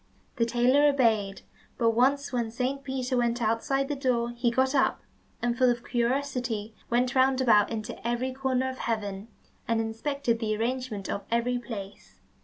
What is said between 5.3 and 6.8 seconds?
and full of curiosity,